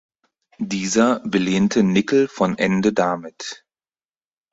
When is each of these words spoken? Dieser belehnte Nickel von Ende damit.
Dieser 0.63 1.19
belehnte 1.19 1.83
Nickel 1.83 2.27
von 2.27 2.57
Ende 2.57 2.91
damit. 2.91 3.63